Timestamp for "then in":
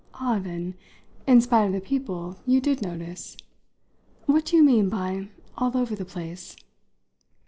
0.39-1.41